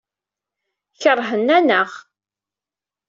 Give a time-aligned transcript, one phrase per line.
[1.01, 1.89] Keṛhen-aneɣ.